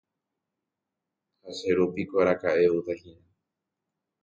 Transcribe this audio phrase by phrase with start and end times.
[1.43, 3.25] Ha che ru piko araka'e outahína.